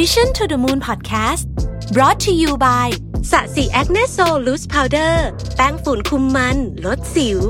[0.00, 1.44] Mission to the Moon Podcast
[1.96, 2.88] brought to you by
[3.30, 5.26] Sasi Acne Sol Loose Powder
[5.56, 7.40] แป้งฝุ่นคุมมัน ลดสิว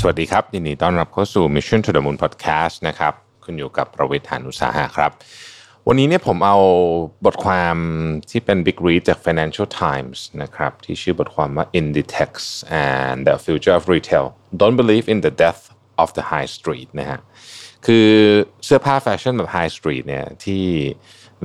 [0.00, 3.14] สวัสดีครับ ยินดีต้อนรับเข้าสู่ Mission to the Moon Podcast นะครับ
[3.44, 5.10] คุณอยู่กับผมรวิศ หาญอุตสาหะครับ
[5.86, 6.58] วันนี้เนี่ยผมเอา
[7.24, 7.76] บทความ
[8.30, 12.30] ที่เป็น Big Read จาก Financial Times นะครับ ที่ชื่อบทความว่า Inditex
[12.88, 14.26] and the Future of Retail
[14.60, 15.62] Don't Believe in the Death
[16.02, 17.20] of the High Street นะฮะ
[17.86, 18.08] คือ
[18.64, 20.64] เสื้อผ้าแฟชั่นแบบ High Street เนี่ยที่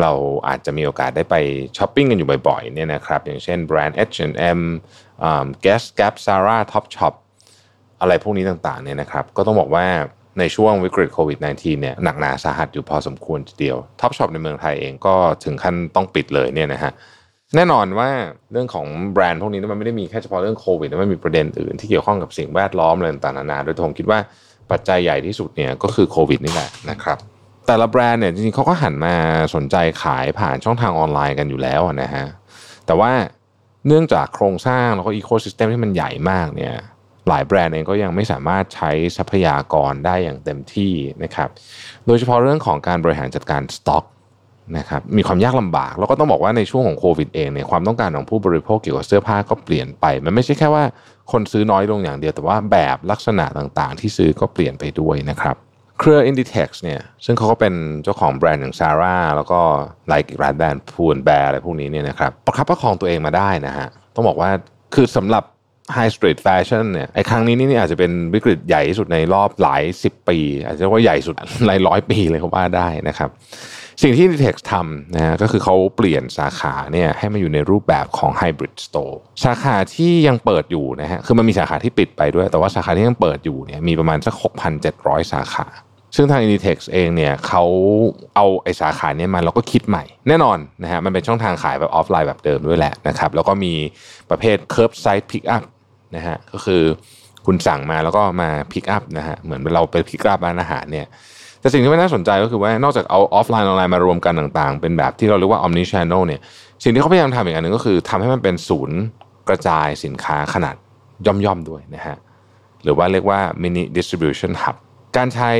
[0.01, 0.11] เรา
[0.47, 1.35] อาจจะมีโอกาสได้ไป
[1.77, 4.59] ช้อปปิ้งกันอยู่บ่อยๆเนี่ยนะครับอย่างเช่นแบรนด์ H&M
[5.23, 7.13] อ่า Guess Gap Zara Topshop
[8.01, 9.85] อะไรพวกนี้ต่างๆเนี่ยนะครับก็ต้องบอกว่า
[10.39, 16.91] ในช่วงวิกฤตโควิด -19 เนี่ยหนักหนาสาหัสอยู่พอสมควรทีเดียว Topshop ในเมืองไทยเองก็ถึงขั้นต้องปิดเลยเนี่ยนะฮะ
[17.55, 18.09] แน่นอนว่า
[18.51, 24.19] เรื่องของแบรนด์พวกนี้มันไม่ได้มีแค่เฉพาะเรื่องโควิดมันมีประเด็นอื่นที่เกี่ยวข้องกับสิ่งแวดล้อมอะไรต่างๆนานาโดยผมคิดว่า
[24.73, 27.17] ปัจจัยใหญ่ที่สุดเนี่ยก็คือโควิดนี่แหละนะครับ
[27.67, 29.15] แต่ละแบรนด์เนี่ยจริงๆเขาก็หันมา
[29.55, 32.25] สนใจขายผ่านช่องทางออนไลน์กันอยู่แล้วนะฮะ
[32.85, 33.11] แต่ว่า
[33.87, 36.75] เนื่องจากโครงสร้างแล้วก็ ecosystem ที่มันใหญ่มากเนี่ย
[37.29, 41.49] หลายแบรนด์เองก็ยังไม่สามารถใช้ทรัพยากรได้อย่างเต็มที่นะครับ
[42.05, 44.03] โดยเฉพาะเรื่องของการบริหารจัดการสต็อก
[44.77, 50.83] นะครับมีความยากลำบาก แล้วก็ต้องบอกว่าในช่วงของโควิดเองเนี่ยความต้องการของผู้บริโภคเกี่ยวกับเสื้อผ้าก็เปลี่ยนไป มันไม่ใช่แค่ว่า
[51.31, 55.55] คนซื้อน้อยลงอย่างเดียว แต่ว่าแบบลักษณะต่างๆ ที่ซื้อก็เปลี่ยนไปด้วยนะครับ
[55.99, 59.59] เครือ Inditex เนี่ยซึ่งเขาก็เป็นเจ้าของแบรนด์อย่าง Zara แล้วก็
[60.07, 64.49] หลายอีกหลายแบรนด์พูนแบร์อะไรพวกนี้เนี่ยนะครับประคับประคองตัวเองมาได้นะฮะต้องบอกว่า
[64.95, 65.43] คือสำหรับ
[65.95, 71.35] High Street Fashion เนี่ยไอ้ครั้งนี้นี่อาจจะเป็นวิกฤตใหญ่ที่สุดในรอบหลายสิบปี อาจจะเรียกว่าใหญ่สุด
[71.67, 73.29] หลายร้อยปีเลยก็ว่าได้นะครับ
[74.03, 84.35] สิ่งที่ Inditex ทำนะฮะก็คือเขาเปลี่ยนสาขาเนี่ยให้มาอยู่ในรูปแบบของ Hybrid Store สาขาที่ยังเปิดอยู่นะฮะคือมันมีสาขาที่ปิดไปด้วย แต่ว่าสาขาที่ยังเปิดอยู่เนี่ยมีประมาณสัก
[84.83, 85.67] 6,700 สาขา
[86.15, 87.63] ซึ่งทาง Inditex เองเนี่ยเขา
[88.35, 93.73] เอาไอสาขาเนี้มาแล้วก็คิดใหม่ แน่นอนนะฮะมันเป็นช่องทางขายแบบออฟไลน์แบบเดิมด้วยแหละนะครับแล้วก็มี
[94.29, 95.63] ประเภท Curbside Pick Up
[96.15, 96.83] นะฮะก็คือ
[97.45, 101.07] คุณสั่งมาแล้วก็มา pick up นะฮะเหมือนเราไป pick up ร้านอาหารเนี่ย
[101.63, 106.41] แต่สิ่งที่มันน่าสนใจก็คือว่านอกจากเอาออฟไลน์ออนไลน์มารวมกันต่างๆ เป็นแบบที่เราเรียกว่า omni channel เนี่ย
[106.83, 108.99] สิ่งที่เขาพยายามทำอีกอันหนึ่งก็คือทำให้มันเป็นศูนย์
[109.49, 110.75] กระจายสินค้าขนาด
[111.25, 112.17] ย่อมๆด้วยนะฮะ
[112.83, 114.75] หรือว่าเรียกว่า mini distribution hub
[115.17, 115.51] การใช้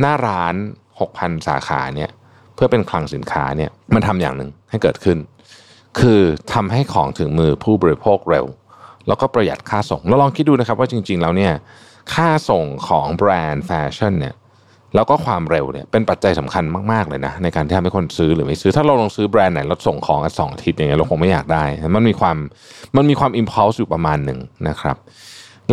[0.00, 0.54] หน้าร้าน
[1.00, 2.10] 6,000 สาขาเนี่ย
[2.54, 5.18] เพื่อเป็นคลังสินค้าเนี่ยมันทำอย่างหนึ่งให้เกิดขึ้น
[5.98, 6.20] คือ
[6.52, 8.46] ทำให้ของถึงมือผู้บริโภคเร็ว
[9.06, 11.52] แล้วก็ประหยัดค่าส่งเราลองคิดดูนะครับว่าจริง ๆ แล้วเนี่ย
[12.14, 14.34] ค่าส่งของแบรนด์แฟชั่นเนี่ย
[14.94, 21.64] แล้วก็ความเร็วเนี่ยเป็นปัจจัยสำคัญมากๆเลยนะในการที่ทำให้คนซื้อหรือไม่ซื้อถ้าเราลองซื้อแบรนด์ไหนแล้วส่งของกันสองอาทิตย์อย่างเงี้ยเราคงไม่อยากได้
[21.96, 22.36] มันมีความ
[22.96, 24.38] มันมีความอิมพ l ลส์อยู่ประมาณหนึ่ง
[24.68, 24.96] นะครับ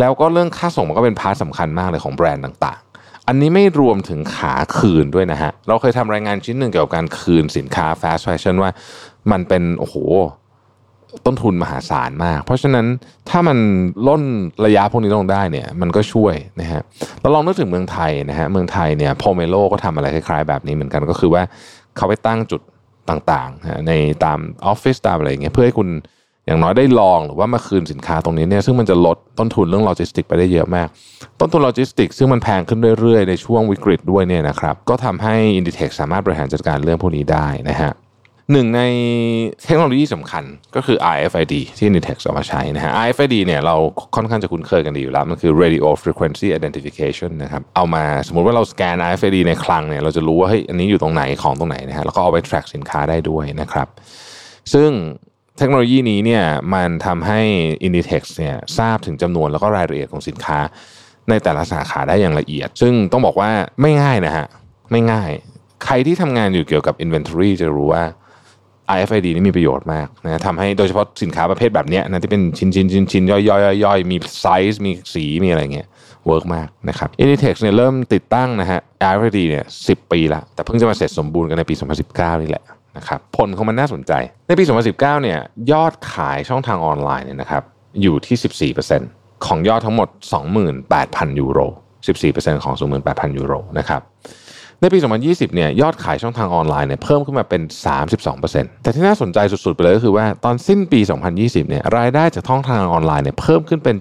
[0.00, 8.70] แล้วก็เรื่องค่าส่งมันก็เป็น part สำคัญมากเลยของแบรนด์ต่างๆ อันนี้ไม่รวมถึงขาคืนด้วยนะฮะเราเคยทำรายงานชิ้นหนึ่งเกี่ยวกับการคืนสินค้าแฟชั่นว่า
[9.32, 9.96] มันเป็นโอ้โห
[11.26, 12.86] ต้นทุนมหาศาลมาก เพราะฉะนั้น
[13.30, 13.58] ถ้ามัน
[14.08, 14.22] ร่น
[14.66, 16.82] ระยะพวกนี้ลงได้เนี่ยมันก็ช่วยนะฮะ
[17.20, 21.42] เราลองนึกถึงเมืองไทยนะฮะเมืองไทยเนี่ย Pomelo ก็ทำอะไรคล้ายๆแบบนี้เหมือนกันก็คือว่า
[21.96, 22.60] เขาไปตั้งจุด
[23.10, 23.92] ต่างๆ ใน
[24.24, 25.88] ตามออฟฟิศตามอะไรอย่างเงี้ยเพื่อให้คุณ
[26.46, 30.88] อย่างน้อยได้ลองหรือว่ามาคืนสินค้าตรงนี้เนี่ยซึ่งมันจะลดต้นทุนเรื่องโลจิสติกไปได้เยอะมาก
[31.40, 37.92] ต้นทุนโลจิสติกซึ่งมันแพงขึ้นเรื่อยๆ ในช่วงวิกฤตด้วยเนี่ยนะครับก็ทำให้ Inditex สามารถบริหารจัดการเรื่องพวกนี้ได้นะฮะ
[38.52, 38.82] หนึ่งใน
[39.64, 40.44] เทคโนโลยีสำคัญ
[40.76, 43.76] ก็คือ RFID ที่ Nitex เอามาใช้นะฮะ RFID เนี่ยเรา
[44.16, 53.88] ค่อนข้างจะคุ้นเคยกันดีอยู่แล้ว มันคือ Radio Frequency Identification นะครับเอามาสมมุติว่าเราสแกน RFID ในคลังเนี่ยเราจะรู้ว่าเฮ้ยอันนี้อยู่ตรงไหนของตรงไหนนะฮะแล้วก็เอาไป track สินค้าได้ด้วยนะครับ
[54.72, 54.90] ซึ่ง
[55.58, 56.44] เทคโนโลยีนี้เนี่ย
[56.74, 57.40] มันทำให้
[57.86, 60.58] Inditex เนี่ยทราบถึงจำนวนแล้วก็รายละเอียดของสินค้า
[61.28, 63.50] ในแต่ละสาขาได้อย่างละเอียด ซึ่งต้องบอกว่า
[63.80, 64.46] ไม่ง่ายนะฮะ
[64.90, 65.30] ไม่ง่าย
[65.84, 68.04] ใครที่ทำงานอยู่เกี่ยวกับ Inventory จะรู้ว่า
[68.96, 75.88] RFID นี่มีประโยชน์มากนะทำให้โดยเฉพาะสินค้าประเภทแบบนี้นะที่เป็นชิ้นชิ้นชิ้นชิ้นย่อยย่อยย่อยมีไซส์มีสีมีอะไรเงี้ย
[76.26, 78.80] work มากนะครับ Inditex เนี่ยเริ่มติดตั้งนะฮะ
[79.12, 81.74] RFID เนี่ยสิบปีละแต่เพิ่งจะมาเสร็จสมบูรณ์กันในปี
[82.08, 82.64] 2019 นี่แหละ
[82.96, 84.12] นะครับผลของมันน่าสนใจ
[84.48, 85.38] ในปี 2019 เนี่ย
[85.72, 87.62] ยอดขายช่องทางออนไลน์เนี่ยนะครับ
[88.02, 90.08] อยู่ที่ 14%ของยอดทั้งหมด
[90.74, 91.58] 28,000 ยูโร
[92.12, 92.74] 14%ของ
[93.06, 94.02] 28,000 ยูโรนะครับ
[94.82, 97.62] ในปี 2020 เนี่ยยอดขายช่องทางออนไลน์เนี่ยเพิ่มขึ้นมาเป็น
[98.22, 101.00] 32%แต่ที่น่าสนใจสุดๆ ไปเลยก็คือว่าตอนสิ้นปี
[101.34, 103.96] 2020 เนี่ยรายได้จากช่องทางออนไลน์เนี่ยเพิ่มขึ้นเป็น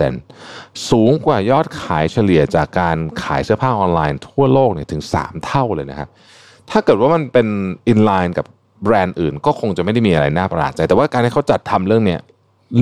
[0.00, 6.08] 77%สูงกว่ายอดขายเฉลี่ยจากการขายเสื้อผ้าออนไลน์ทั่วโลกเนี่ยถึง 3 เท่าเลยนะครับ
[6.70, 7.46] ถ้าเกิดว่ามันเป็น
[7.88, 8.46] in line กับ
[8.84, 12.20] แบรนด์อื่นก็คงจะไม่ได้มีอะไรน่าประหลาดใจ แต่ว่าการที่เขาจัดทำเรื่องเนี้ย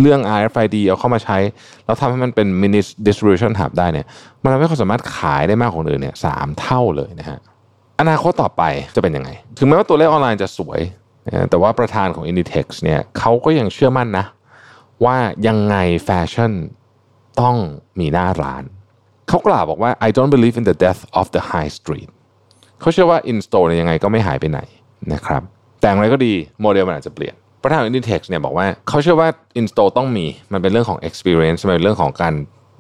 [0.00, 1.38] เรื่อง RFID เอาเข้ามาใช้
[1.84, 4.06] แล้วทำให้มันเป็น mini distribution hub ได้เนี่ย
[4.42, 7.38] มันทำให้เขาสามารถขายได้มากกว่าอื่นเนี่ยสามเท่าเลยนะฮะ
[8.00, 8.62] อนาคตต่อไป
[8.94, 10.80] จะเป็นยังไง ถึงแม้ว่าตัวเลขออนไลน์จะสวย
[11.50, 14.26] แต่ว่าประธานของ Inditex เนี่ยเขาก็ยังเชื่อมั่นนะ
[15.04, 15.16] ว่า
[15.46, 16.52] ยังไงแฟชั่น
[17.40, 17.56] ต้อง
[18.00, 18.64] มีหน้าร้าน
[19.28, 22.10] เขากล่าวบอกว่า I don't believe in the death of the high street
[22.80, 24.60] เขาเชื่อว่า in store เนี่ยยังไงก็ไม่หายไปไหน
[25.12, 25.42] นะครับ
[25.80, 27.34] แต่อย่างไรก็ดีโมเดลมันอาจจะเปลี่ยน
[27.66, 29.28] ประธาน Inditex เนี่ยบอกว่าเขาเชื่อว่า
[29.60, 32.34] in store ต้องมีมันเป็นเรื่องของ experience มันเป็นเรื่องของการ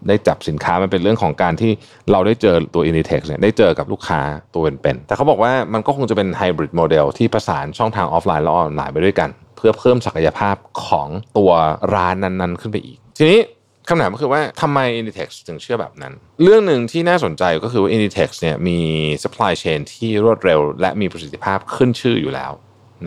[0.08, 1.72] ได้จับสินค้ามันเป็นเรื่องของการที่
[2.12, 4.20] เราได้เจอตัว Inditex เนี่ยได้เจอกับลูกค้า
[4.54, 10.56] ตัวเป็นๆแต่เขาบอกว่ามันก็คงจะเป็น hybrid model ที่ประสานช่องทางออฟไลน์และออนไลน์ไปด้วยกัน เพื่อเพิ่มศักยภาพ
[10.86, 11.08] ของ
[11.38, 11.52] ตัว
[11.94, 13.40] ร้านนั้นๆ ขึ้นไปอีก ทีนี้
[13.88, 16.12] คำถามก็คือว่าทำไม Inditex ถึงเชื่อแบบนั้น
[16.42, 18.78] เรื่องหนึ่งที่น่าสนใจก็คือว่า Inditex เนี่ยมี
[19.22, 22.52] supply chain ที่รวดเร็ว และมีประสิทธิภาพขึ้นชื่ออยู่แล้ว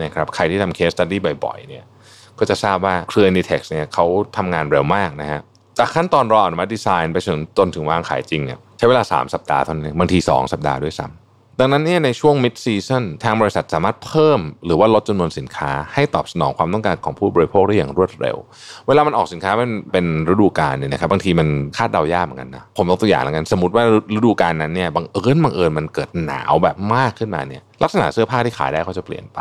[0.02, 1.84] นะครับใครที่ทำเคสตัดดี้บ่อยๆเนี่ย
[2.38, 4.04] ก็จะทราบว่าเครือ Inditex เนี่ยเขา
[4.36, 5.40] ทำงานเร็วมากนะฮะ
[5.78, 11.29] จากขั้นตอนรออนุมัติดีไซน์ไปจนจนถึงวางขายจริงเนี่ยใช้เวลา 3 สัปดาห์เท่านั้นบางที 2 สัปดาห์ด้วยซ้ำ
[11.60, 18.36] ดังนั้นเนี่ยในช่วง mid season ทางบริษัทสามารถเพิ่ม หรือว่าลดจำนวนสินค้าให้ตอบสนองความต้องการของผู้บริโภคได้อย่างรวดเร็ว
[18.86, 23.84] เวลามันออกสินค้าเป็นเป็นฤดูกาลเนี่ยนะครับบางทีมันคาดเดายากเหมือนกันนะผมยกตัวอย่างแล้วกันสมมติว่า
[24.16, 29.38] ฤดูกาลนั้นเนี่ยบังเอิญบังเอิญมันเกิดหนาวแบบมากขึ้นมาเนี่ยลักษณะเสื้อผ้าที่ขายได้ก็จะเปลี่ยนไป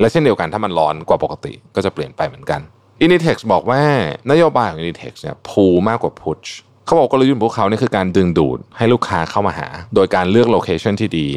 [0.00, 2.60] และเช่นเดียวกันถ้ามันร้อนกว่าปกติก็จะเปลี่ยนไปเหมือนกัน
[3.04, 3.82] Initex บอกว่า
[4.30, 6.48] นโยบายของ Initex เนี่ยพูมากกว่า push
[6.86, 11.28] เขาบอกกลยุทธ์ของพวกเขาเนี่ยคือการดึงดูดให้ลูกค้าเข้ามาหา โดยการเลือกโลเคชันที่ดี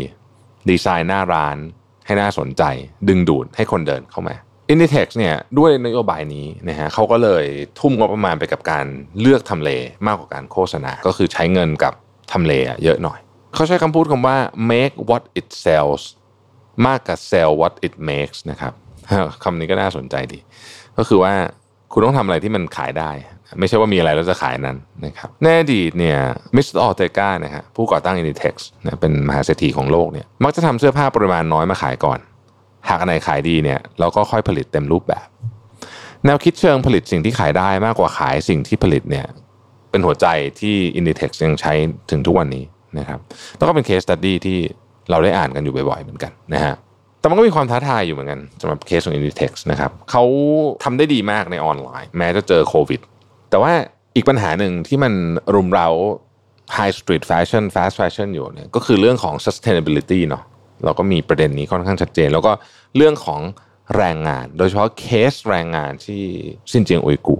[0.69, 1.57] ดีไซน์หน้าร้าน
[2.05, 2.63] ให้น่าสนใจ
[3.09, 4.35] ดึงดูดให้คนเดินเข้ามา
[4.71, 7.45] Inditex เนี่ยด้วยนโยบายนี้นะฮะเขาก็เลย
[7.79, 8.85] ทุ่มงบประมาณไปกับการ
[9.19, 9.69] เลือกทำเล
[10.07, 11.93] มากกว่าการโฆษณา ก็คือใช้เงินกับ
[12.31, 12.53] ทำเล
[12.83, 13.19] เยอะหน่อย
[13.53, 14.37] เขาใช้คำพูดคำว่า
[14.71, 16.03] make what it sells
[16.87, 18.73] มากกว่า sell what it makes นะครับ
[19.43, 20.39] คำนี้ก็น่าสนใจดี
[20.97, 21.33] ก็คือว่า
[21.91, 23.11] คุณต้องทำอะไรที่มันขายได้
[23.59, 26.17] ไม่ใช่ว่ามีอะไรแล้วจะขายนั้นนะครับในอดีตเนี่ย
[26.55, 32.19] มิสเตอร์เตกานะฮะผู้ก่อตั้ง Inditex นะเป็นมหาเศรษฐีของโลกเนี่ยมักจะทำเสื้อผ้าปริมาณน้อยมาขายก่อน
[32.89, 35.27] หากอันไหนขายดีเนี่ยเราก็ค่อยผลิตเต็มรูปแบบ
[36.25, 39.25] แนวคิดเชิงผลิตสิ่งที่ขายได้มากกว่าขายสิ่งที่ผลิตเนี่ย
[39.91, 40.27] เป็นหัวใจ
[40.61, 41.73] ที่ Inditex ยังใช้
[42.11, 42.63] ถึงทุกวันนี้
[42.99, 43.19] นะครับ
[43.57, 44.57] แล้วก็เป็นเคสตัดดี้ที่
[45.09, 46.75] เราได้อ่านกันอยู่บ่อยๆเหมือนกันนะฮะ
[47.19, 50.23] แต่มันก็มีความท้าทายอยู่เหมือนกันสำหรับเคสของ Inditex นะครับเขา
[50.83, 53.01] ทำได้ดีมากในออนไลน์ แม้จะเจอโควิด
[53.49, 53.73] แต่ว่า
[54.15, 55.13] อีกปัญหาหนึ่งที่มัน
[55.55, 55.87] รุมเร้า
[56.77, 60.43] High Street Fashion Fast Fashion อยู่เนี่ยก็คือเรื่องของ sustainability เนาะ
[60.85, 62.51] เราก็มีประเด็นนี้ค่อนข้างชัดเจน แล้วก็
[62.97, 63.41] เรื่องของ
[63.97, 66.23] แรงงาน โดยเฉพาะเคสแรงงานที่
[66.71, 67.37] ซินเจียงอุยกู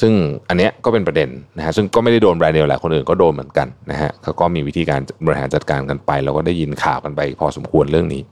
[0.00, 0.12] ซึ่ง
[0.48, 8.22] อันเนี้ยก็เป็นประเด็นนะฮะซึ่งก็ไม่ได้โดนแบรนด์เดียวแหละคนอื่นก็โดนเหมือนกันนะฮะเขาก็มีวิธีการบริหารจัดการกันไป เราก็ได้ยินข่าวกันไปพอสมควรเรื่องนี้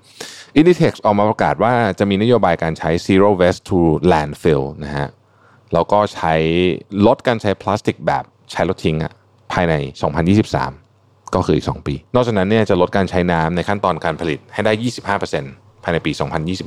[0.59, 3.79] Inditex ออกมาประกาศว่าจะมีนโยบายการใช้ zero waste to
[4.13, 5.07] landfill นะฮะ
[5.75, 6.35] แล้วก็ใช้
[7.07, 9.13] ลดการใช้พลาสติกแบบใช้ลดทิ้งอะ
[9.53, 9.75] ภายใน
[10.55, 14.73] 2023 ก็คืออีก 2 ปี นอกจากนั้นเนี่ยจะลดการใช้น้ำในขั้นตอนการผลิตให้ได้
[15.29, 16.13] 25%ภายในปี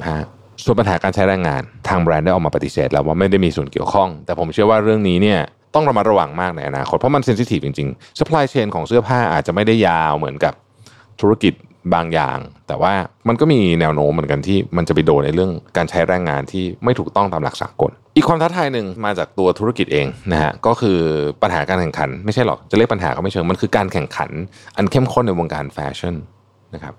[0.04, 5.40] 2025 ส่วนปัญหาการใช้แรงงานทางแบรนด์ได้ออกมาปฏิเสธ แล้วว่าไม่ได้มีส่วนเกี่ยวข้อง แต่ผมเชื่อว่าเรื่องนี้เนี่ย
[5.75, 10.54] ต้องระมัดระวังมากในอนาคตเพราะมันเซนซิทีฟจริงๆ supply chain ของเสื้อผ้าอาจจะไม่ได้ยาวเหมือนกับ
[11.22, 11.54] ธุรกิจ
[11.94, 12.38] บางอย่าง
[12.68, 12.94] แต่ว่า
[13.28, 20.98] มันก็มีแนวโน้มเหมือนกันที่มันจะไปโดนในเรื่องการใช้แรงงานที่ไม่ถูกต้องตามหลักสากล อีกความท้าทายหนึ่งมาจากตัวธุรกิจเองนะฮะก็คือ
[21.42, 24.31] ปัญหาการแข่งขัน ไม่ใช่หรอกจะเรียกปัญหาก็ไม่เชิงมันคือการแข่งขัน
[24.78, 26.16] อันเข้มข้นในวงการแฟชั่น
[26.74, 26.94] นะครับ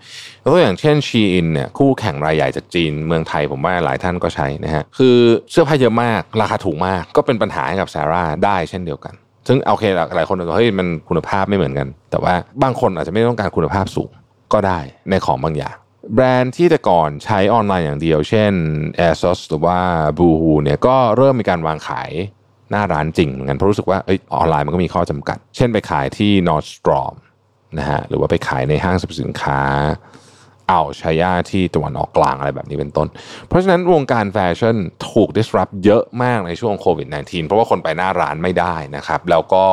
[0.44, 5.16] ตัวอย่างเช่นชีอินเนี่ยคู่แข่งรายใหญ่จากจีนเมืองไทยผมว่าหลายท่านก็ใช้นะฮะคือ
[5.50, 9.14] เสื้อผ้าเยอะมากราคาถูกมากก็เป็นปัญหาให้กับซาร่าได้เช่นเดียวกัน
[9.48, 9.84] ซึ่งโอเค
[10.16, 14.10] หลายคนบอกเฮ้ยมันคุณภาพไม่เหมือนกัน แต่ว่าบางคนอาจจะไม่ต้องการคุณภาพสูง
[14.52, 14.80] ก็ได้
[15.10, 15.76] ในของบางอย่าง
[16.14, 18.52] แบรนด์ที่แต่ก่อนใช้ออนไลน์อย่างเดียว เช่น
[18.98, 19.78] ASOS หรือว่า
[20.18, 22.10] Boohoo เนี่ยก็เริ่มมีการวางขาย
[22.70, 23.98] หน้าร้านจริงเหมือนกันเพราะรู้สึกว่า
[24.34, 27.14] ออนไลน์มันก็มีข้อจำกัด เช่นไปขายที่ Nordstrom
[27.78, 29.60] นะฮะหรือว่าไปขายในห้างสรรพสินค้า
[30.68, 33.08] เอาชายาที่ตะวันออกกลางอะไรแบบนี้เป็นต้น
[33.48, 34.76] เพราะฉะนั้นวงการแฟชั่น
[35.10, 39.66] ถูก disrupt เยอะมากในช่วงโควิด -19 เพราะว่าคนไปหน้าร้านไม่ได้นะครับ แล้วก็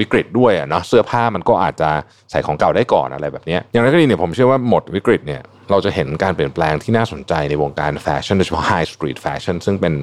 [0.00, 1.90] วิกฤตด้วยอะเนาะเสื้อผ้ามันก็อาจจะ
[2.30, 9.94] ใส่ของเก่าได้ก่อนอะไรแบบนี้อย่างไรก็ดีเนี่ยผมเชื่อว่าหมดวิกฤตเนี่ยเราจะเห็นการเปลี่ยนแปลงที่น่าสนใจในวงการแฟชั่นโดยเฉพาะ high street fashion ซึ่งเป็น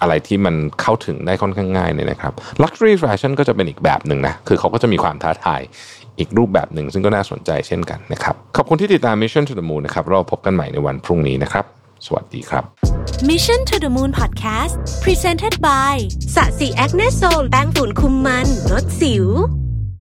[0.00, 5.60] อะไรที่มันเข้าถึงได้ค่อนข้างง่ายเนี่ยนะครับ luxury fashion ก็จะเป็นอีกแบบหนึ่งนะ คือเขาก็จะมีความท้าทาย
[6.18, 11.64] อีกรูปแบบหนึ่งซึ่งก็น่าสนใจเช่นกันนะครับ ขอบคุณที่ติดตาม Mission to the Moon นะครับ เราพบกันใหม่ในวันพรุ่งนี้นะครับ
[12.06, 12.64] สวัสดีครับ
[13.22, 15.94] Mission to the Moon Podcast Presented by
[16.34, 19.26] Sasi Acne Sol แป้งฝุ่นคุมมันลดสิว